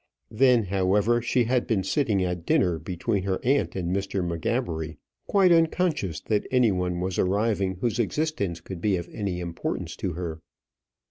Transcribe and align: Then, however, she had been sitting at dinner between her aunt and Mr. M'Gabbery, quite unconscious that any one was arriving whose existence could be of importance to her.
Then, 0.31 0.63
however, 0.63 1.21
she 1.21 1.43
had 1.43 1.67
been 1.67 1.83
sitting 1.83 2.23
at 2.23 2.43
dinner 2.43 2.79
between 2.79 3.21
her 3.21 3.39
aunt 3.43 3.75
and 3.75 3.95
Mr. 3.95 4.25
M'Gabbery, 4.25 4.97
quite 5.27 5.51
unconscious 5.51 6.19
that 6.21 6.47
any 6.49 6.71
one 6.71 6.99
was 7.01 7.19
arriving 7.19 7.75
whose 7.81 7.99
existence 7.99 8.61
could 8.61 8.81
be 8.81 8.95
of 8.97 9.07
importance 9.09 9.95
to 9.97 10.13
her. 10.13 10.41